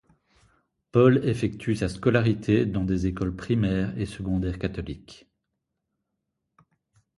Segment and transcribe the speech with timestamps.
[0.91, 5.27] Paul effectue sa scolarité dans des écoles primaires et secondaires catholiques.